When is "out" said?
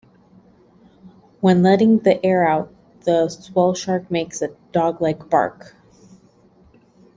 2.47-2.73